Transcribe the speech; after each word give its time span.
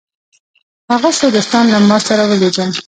هغه 0.91 1.09
څو 1.19 1.27
دوستان 1.35 1.63
له 1.73 1.79
ما 1.89 1.97
سره 2.07 2.23
ولیدل. 2.25 2.69